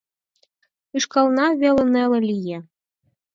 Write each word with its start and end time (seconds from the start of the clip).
Ышкална 0.97 1.45
веле 1.61 1.83
неле 1.93 2.19
лие. 2.27 2.57